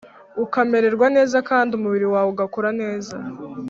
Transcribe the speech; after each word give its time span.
ukamererwa 0.43 1.05
neza 1.15 1.37
kandi 1.49 1.71
umubiri 1.73 2.07
wawe 2.13 2.29
ugakora 2.33 2.69
neza 2.81 3.13